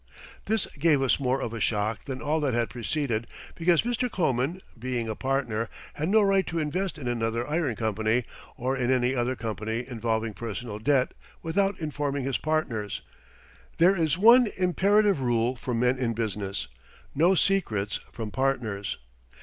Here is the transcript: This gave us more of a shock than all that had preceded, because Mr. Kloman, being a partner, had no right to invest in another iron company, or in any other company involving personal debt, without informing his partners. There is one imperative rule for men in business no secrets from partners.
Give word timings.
This 0.45 0.65
gave 0.79 0.99
us 0.99 1.19
more 1.19 1.39
of 1.39 1.53
a 1.53 1.59
shock 1.59 2.05
than 2.05 2.23
all 2.23 2.39
that 2.39 2.55
had 2.55 2.71
preceded, 2.71 3.27
because 3.53 3.83
Mr. 3.83 4.09
Kloman, 4.09 4.59
being 4.79 5.07
a 5.07 5.13
partner, 5.13 5.69
had 5.93 6.09
no 6.09 6.23
right 6.23 6.47
to 6.47 6.57
invest 6.57 6.97
in 6.97 7.07
another 7.07 7.47
iron 7.47 7.75
company, 7.75 8.23
or 8.57 8.75
in 8.75 8.89
any 8.89 9.13
other 9.13 9.35
company 9.35 9.85
involving 9.87 10.33
personal 10.33 10.79
debt, 10.79 11.13
without 11.43 11.79
informing 11.79 12.23
his 12.23 12.39
partners. 12.39 13.03
There 13.77 13.95
is 13.95 14.17
one 14.17 14.47
imperative 14.57 15.19
rule 15.19 15.55
for 15.55 15.75
men 15.75 15.99
in 15.99 16.13
business 16.15 16.67
no 17.13 17.35
secrets 17.35 17.99
from 18.11 18.31
partners. 18.31 18.97